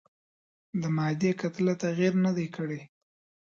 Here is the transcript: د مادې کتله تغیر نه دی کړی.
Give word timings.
د 0.81 0.83
مادې 0.95 1.31
کتله 1.41 1.73
تغیر 1.83 2.13
نه 2.25 2.31
دی 2.37 2.47
کړی. 2.55 2.81